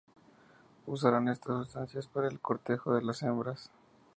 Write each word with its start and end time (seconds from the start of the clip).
Usarán 0.87 1.27
estas 1.29 1.57
sustancias 1.57 2.07
para 2.07 2.27
el 2.27 2.39
cortejo 2.39 2.93
a 2.95 3.01
las 3.01 3.21
hembras. 3.21 3.69